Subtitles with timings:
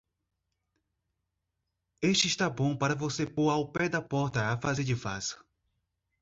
[2.01, 5.45] Este está bom para você pôr ao pé da porta a fazer de vaso.